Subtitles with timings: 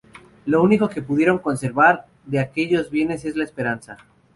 [0.47, 3.97] Lo único que pudieron conservar de aquellos bienes es la esperanza.